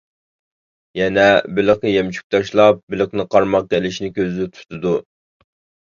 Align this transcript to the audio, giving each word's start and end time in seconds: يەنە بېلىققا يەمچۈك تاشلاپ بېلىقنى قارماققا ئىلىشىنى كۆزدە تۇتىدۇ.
يەنە 0.99 1.25
بېلىققا 1.59 1.93
يەمچۈك 1.97 2.25
تاشلاپ 2.35 2.81
بېلىقنى 2.95 3.29
قارماققا 3.35 3.81
ئىلىشىنى 3.83 4.11
كۆزدە 4.19 4.49
تۇتىدۇ. 4.57 4.99